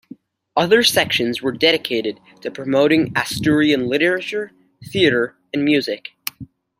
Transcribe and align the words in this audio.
Other 0.57 0.81
sections 0.81 1.43
were 1.43 1.51
dedicated 1.51 2.19
to 2.41 2.49
promoting 2.49 3.13
Asturian 3.15 3.87
literature, 3.87 4.51
theatre 4.83 5.35
and 5.53 5.63
music. 5.63 6.13